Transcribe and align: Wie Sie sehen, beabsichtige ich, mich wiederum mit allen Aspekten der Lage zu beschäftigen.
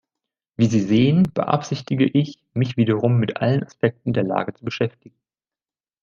Wie 0.57 0.65
Sie 0.65 0.79
sehen, 0.79 1.27
beabsichtige 1.31 2.05
ich, 2.07 2.39
mich 2.55 2.75
wiederum 2.75 3.19
mit 3.19 3.37
allen 3.37 3.63
Aspekten 3.63 4.13
der 4.13 4.23
Lage 4.23 4.51
zu 4.55 4.65
beschäftigen. 4.65 5.15